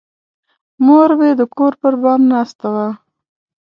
مور 0.85 1.09
مې 1.19 1.31
د 1.39 1.41
کور 1.55 1.73
پر 1.81 1.93
بام 2.01 2.21
ناسته 2.33 2.67
وه. 2.73 2.87